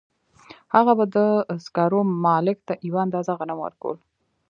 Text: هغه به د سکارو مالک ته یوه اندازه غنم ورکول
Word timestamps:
هغه 0.75 0.93
به 0.99 1.05
د 1.15 1.17
سکارو 1.65 1.99
مالک 2.25 2.57
ته 2.67 2.73
یوه 2.87 2.99
اندازه 3.05 3.31
غنم 3.39 3.57
ورکول 3.61 3.97